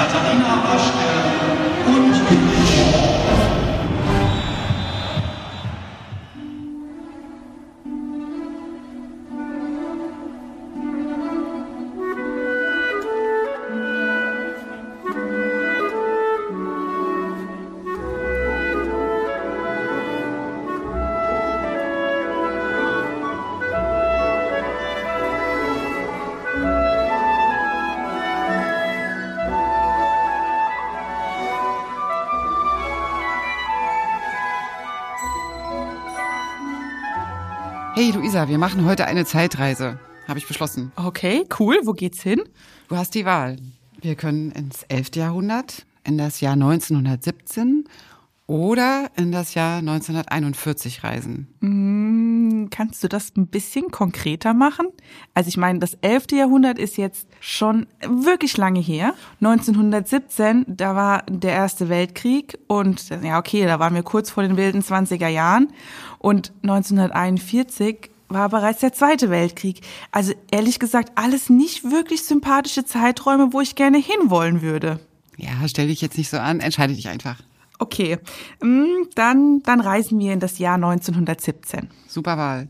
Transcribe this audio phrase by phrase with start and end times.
[0.00, 0.99] Katharina Abasch
[38.00, 39.98] Hey Luisa, wir machen heute eine Zeitreise.
[40.26, 40.90] Habe ich beschlossen.
[40.96, 41.80] Okay, cool.
[41.84, 42.40] Wo geht's hin?
[42.88, 43.56] Du hast die Wahl.
[44.00, 45.16] Wir können ins 11.
[45.16, 47.84] Jahrhundert, in das Jahr 1917
[48.46, 51.48] oder in das Jahr 1941 reisen.
[51.60, 51.79] Hm,
[52.80, 54.86] kannst du das ein bisschen konkreter machen?
[55.34, 56.28] Also ich meine, das 11.
[56.32, 59.12] Jahrhundert ist jetzt schon wirklich lange her.
[59.42, 64.56] 1917, da war der Erste Weltkrieg und ja, okay, da waren wir kurz vor den
[64.56, 65.68] wilden 20er Jahren.
[66.20, 69.82] Und 1941 war bereits der Zweite Weltkrieg.
[70.10, 75.00] Also ehrlich gesagt, alles nicht wirklich sympathische Zeiträume, wo ich gerne hinwollen würde.
[75.36, 77.42] Ja, stell dich jetzt nicht so an, entscheide dich einfach.
[77.80, 78.18] Okay,
[78.62, 81.88] mm, dann, dann reisen wir in das Jahr 1917.
[82.06, 82.68] Super Wahl.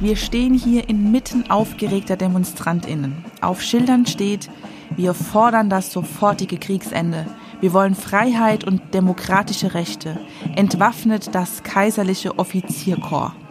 [0.00, 3.22] Wir stehen hier inmitten aufgeregter DemonstrantInnen.
[3.42, 4.48] Auf Schildern steht,
[4.96, 7.26] wir fordern das sofortige Kriegsende.
[7.60, 10.18] Wir wollen Freiheit und demokratische Rechte.
[10.56, 13.49] Entwaffnet das kaiserliche Offizierkorps.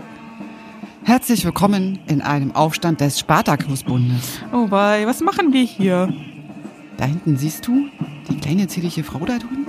[1.03, 4.41] Herzlich willkommen in einem Aufstand des Spartakusbundes.
[4.53, 6.13] Oh wei, was machen wir hier?
[6.97, 7.87] Da hinten siehst du
[8.29, 9.67] die kleine zierliche Frau da drüben?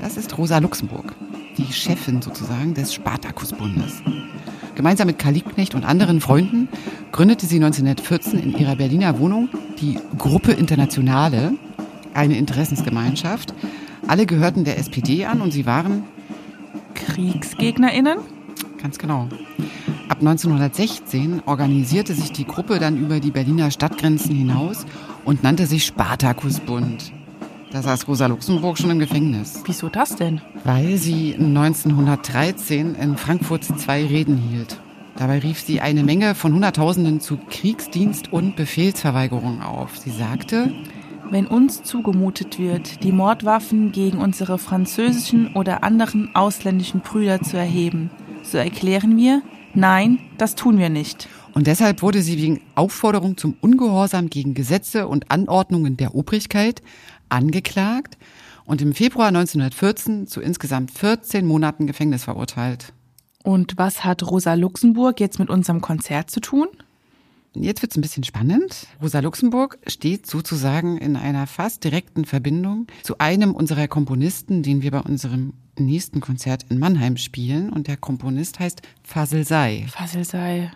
[0.00, 1.14] Das ist Rosa Luxemburg,
[1.56, 4.02] die Chefin sozusagen des Spartakusbundes.
[4.74, 6.68] Gemeinsam mit Karl Liebknecht und anderen Freunden
[7.12, 9.48] gründete sie 1914 in ihrer Berliner Wohnung
[9.80, 11.54] die Gruppe Internationale,
[12.12, 13.54] eine Interessensgemeinschaft.
[14.06, 16.04] Alle gehörten der SPD an und sie waren
[16.94, 18.18] KriegsgegnerInnen?
[18.80, 19.28] Ganz genau.
[20.08, 24.86] Ab 1916 organisierte sich die Gruppe dann über die Berliner Stadtgrenzen hinaus
[25.24, 27.12] und nannte sich Spartakusbund.
[27.70, 29.62] Da saß Rosa Luxemburg schon im Gefängnis.
[29.66, 30.40] Wieso das denn?
[30.64, 34.80] Weil sie 1913 in Frankfurt zwei Reden hielt.
[35.16, 39.98] Dabei rief sie eine Menge von Hunderttausenden zu Kriegsdienst und Befehlsverweigerung auf.
[39.98, 40.72] Sie sagte,
[41.30, 48.10] wenn uns zugemutet wird, die Mordwaffen gegen unsere französischen oder anderen ausländischen Brüder zu erheben,
[48.42, 49.42] so erklären wir,
[49.74, 51.28] nein, das tun wir nicht.
[51.54, 56.82] Und deshalb wurde sie wegen Aufforderung zum Ungehorsam gegen Gesetze und Anordnungen der Obrigkeit
[57.28, 58.16] angeklagt
[58.64, 62.92] und im Februar 1914 zu insgesamt 14 Monaten Gefängnis verurteilt.
[63.42, 66.68] Und was hat Rosa Luxemburg jetzt mit unserem Konzert zu tun?
[67.54, 68.86] Jetzt wird's ein bisschen spannend.
[69.02, 74.90] Rosa Luxemburg steht sozusagen in einer fast direkten Verbindung zu einem unserer Komponisten, den wir
[74.90, 75.54] bei unserem
[75.86, 77.70] nächsten Konzert in Mannheim spielen.
[77.70, 79.44] Und der Komponist heißt Fasel.
[79.88, 80.70] Fasel Say.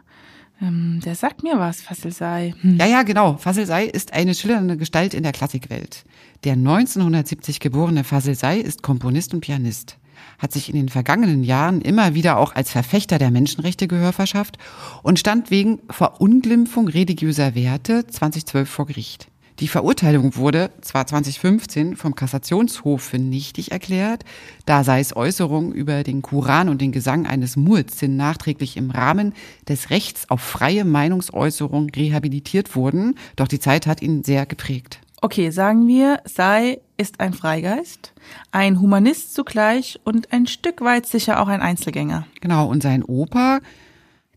[0.62, 2.54] Ähm, der sagt mir was, Fassel Say.
[2.60, 2.76] Hm.
[2.76, 3.36] Ja, ja, genau.
[3.36, 6.04] Fassel Say ist eine schillernde Gestalt in der Klassikwelt.
[6.44, 9.98] Der 1970 geborene Fassel Say ist Komponist und Pianist
[10.38, 14.58] hat sich in den vergangenen Jahren immer wieder auch als Verfechter der Menschenrechte Gehör verschafft
[15.02, 19.28] und stand wegen Verunglimpfung religiöser Werte 2012 vor Gericht.
[19.62, 24.24] Die Verurteilung wurde zwar 2015 vom Kassationshof für nichtig erklärt,
[24.66, 29.34] da sei es Äußerungen über den Koran und den Gesang eines Muezzin nachträglich im Rahmen
[29.68, 34.98] des Rechts auf freie Meinungsäußerung rehabilitiert wurden, doch die Zeit hat ihn sehr geprägt.
[35.20, 38.14] Okay, sagen wir, Sei ist ein Freigeist,
[38.50, 42.26] ein Humanist zugleich und ein Stück weit sicher auch ein Einzelgänger.
[42.40, 43.60] Genau, und sein Opa,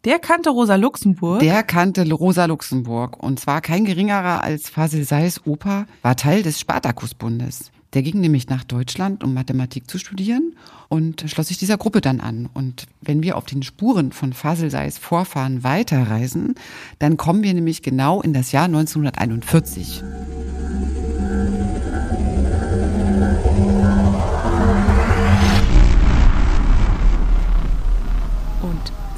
[0.06, 1.40] der kannte Rosa Luxemburg.
[1.40, 3.22] Der kannte Rosa Luxemburg.
[3.22, 7.72] Und zwar kein geringerer als Fasil Seys Opa, war Teil des Spartakusbundes.
[7.94, 10.54] Der ging nämlich nach Deutschland, um Mathematik zu studieren
[10.90, 12.50] und schloss sich dieser Gruppe dann an.
[12.54, 16.56] Und wenn wir auf den Spuren von Fasil Seys Vorfahren weiterreisen,
[17.00, 20.04] dann kommen wir nämlich genau in das Jahr 1941.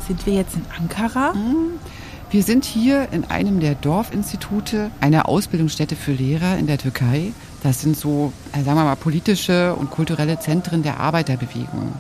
[0.08, 1.34] sind wir jetzt in Ankara?
[2.30, 7.32] Wir sind hier in einem der Dorfinstitute, einer Ausbildungsstätte für Lehrer in der Türkei.
[7.64, 11.94] Das sind so, äh, sagen wir mal, politische und kulturelle Zentren der Arbeiterbewegung.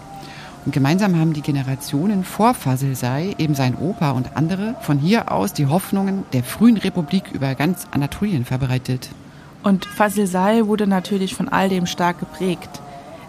[0.65, 5.31] Und gemeinsam haben die Generationen vor Fasil Say, eben sein Opa und andere, von hier
[5.31, 9.09] aus die Hoffnungen der frühen Republik über ganz Anatolien verbreitet.
[9.63, 12.81] Und Fasil Say wurde natürlich von all dem stark geprägt.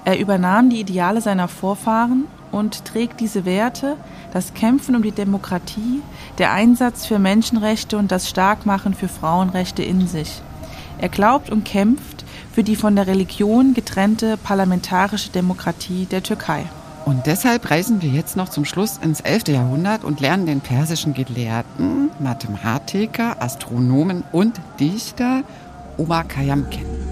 [0.04, 3.96] Er übernahm die Ideale seiner Vorfahren und trägt diese Werte,
[4.32, 6.02] das Kämpfen um die Demokratie,
[6.38, 10.42] der Einsatz für Menschenrechte und das Starkmachen für Frauenrechte in sich.
[10.98, 16.64] Er glaubt und kämpft für die von der Religion getrennte parlamentarische Demokratie der Türkei.
[17.04, 19.48] Und deshalb reisen wir jetzt noch zum Schluss ins 11.
[19.48, 25.42] Jahrhundert und lernen den persischen Gelehrten, Mathematiker, Astronomen und Dichter
[25.96, 27.07] Omar Khayyam kennen.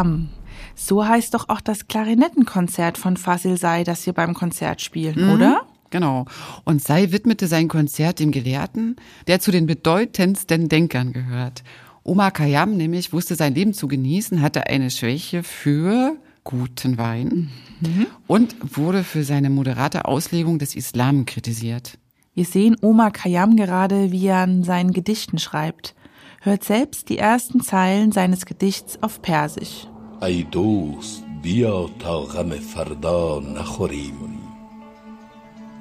[0.00, 0.28] Khayyam.
[0.74, 5.32] So heißt doch auch das Klarinettenkonzert von Fasil Say, das wir beim Konzert spielen, mhm.
[5.32, 5.62] oder?
[5.90, 6.26] Genau.
[6.64, 11.64] Und Say widmete sein Konzert dem Gelehrten, der zu den bedeutendsten Denkern gehört.
[12.02, 17.50] Omar Khayyam nämlich wusste sein Leben zu genießen, hatte eine Schwäche für guten Wein
[17.80, 18.06] mhm.
[18.26, 21.98] und wurde für seine moderate Auslegung des Islam kritisiert.
[22.32, 25.94] Wir sehen Omar Khayyam gerade, wie er an seinen Gedichten schreibt.
[26.40, 29.89] Hört selbst die ersten Zeilen seines Gedichts auf Persisch.
[30.22, 34.38] ای دوست بیا تا غم فردا نخوریم.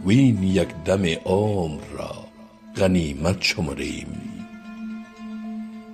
[0.06, 2.15] وین یک دم عمر را
[2.75, 4.21] غنیمت شمریم.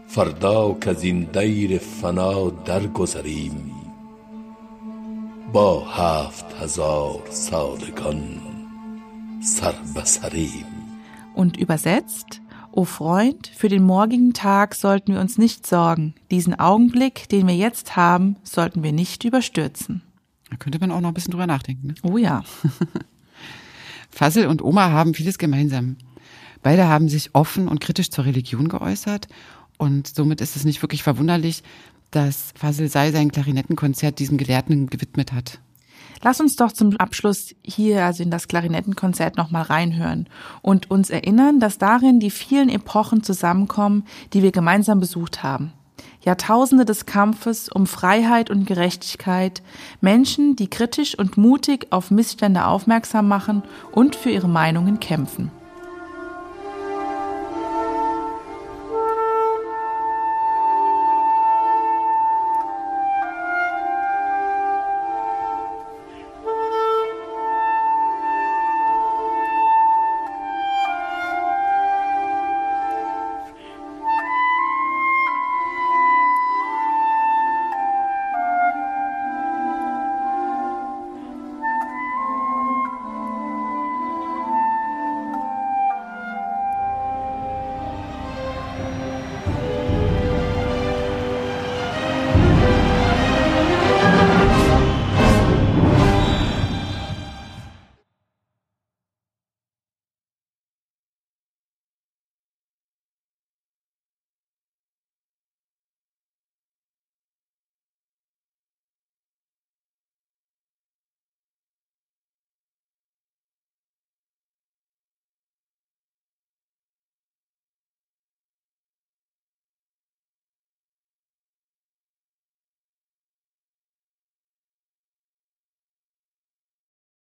[0.08, 3.72] فردا که از این دیر فنا درگذریم.
[5.54, 8.42] با هفت هزار سالگان
[9.42, 10.66] سر بسریم
[11.36, 12.42] Und übersetzt,
[12.76, 16.14] O Freund, für den morgigen Tag sollten wir uns nicht sorgen.
[16.30, 20.02] Diesen Augenblick, den wir jetzt haben, sollten wir nicht überstürzen.
[20.50, 21.88] Da könnte man auch noch ein bisschen drüber nachdenken.
[21.88, 21.96] Ne?
[22.04, 22.44] Oh ja.
[24.10, 25.96] Fassel und Oma haben vieles gemeinsam.
[26.64, 29.30] Beide haben sich offen und kritisch zur Religion geäußert
[29.78, 31.64] und somit ist es nicht wirklich verwunderlich,
[32.12, 35.62] dass Fassel Sei sein Klarinettenkonzert diesem Gelehrten gewidmet hat.
[36.24, 40.28] Lass uns doch zum Abschluss hier, also in das Klarinettenkonzert, nochmal reinhören
[40.62, 45.74] und uns erinnern, dass darin die vielen Epochen zusammenkommen, die wir gemeinsam besucht haben.
[46.22, 49.62] Jahrtausende des Kampfes um Freiheit und Gerechtigkeit,
[50.02, 55.52] Menschen, die kritisch und mutig auf Missstände aufmerksam machen und für ihre Meinungen kämpfen.